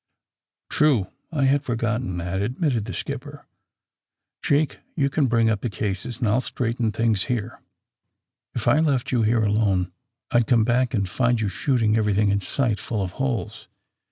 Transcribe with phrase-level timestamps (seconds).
[0.71, 3.45] ^^True; I had forgotten that," admitted the skipper.
[4.43, 7.61] ^Make, you can bring up the cases, and I '11 straighten things here.
[8.55, 9.91] If I left you here alone
[10.31, 13.67] I'd come back and find yon shooting every thing in sight full of holes.